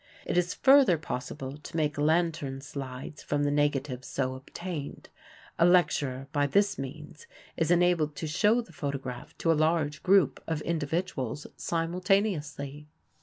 It 0.25 0.35
is 0.35 0.55
further 0.55 0.97
possible 0.97 1.57
to 1.57 1.77
make 1.77 1.95
lantern 1.95 2.61
slides 2.61 3.21
from 3.21 3.43
the 3.43 3.51
negative 3.51 4.03
so 4.03 4.33
obtained. 4.33 5.09
A 5.59 5.65
lecturer 5.67 6.27
by 6.31 6.47
this 6.47 6.79
means 6.79 7.27
is 7.55 7.69
enabled 7.69 8.15
to 8.15 8.25
show 8.25 8.61
the 8.61 8.73
photograph 8.73 9.37
to 9.37 9.51
a 9.51 9.53
large 9.53 10.01
group 10.01 10.43
of 10.47 10.61
individuals 10.61 11.45
simultaneously. 11.55 12.87